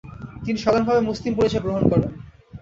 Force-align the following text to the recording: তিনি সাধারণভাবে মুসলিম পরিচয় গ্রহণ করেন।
তিনি 0.43 0.57
সাধারণভাবে 0.59 1.01
মুসলিম 1.01 1.33
পরিচয় 1.35 1.63
গ্রহণ 1.63 1.83
করেন। 1.91 2.09